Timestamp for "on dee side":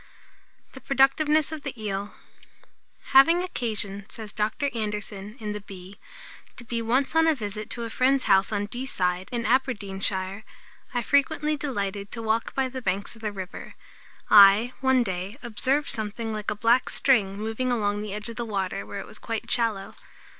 8.51-9.29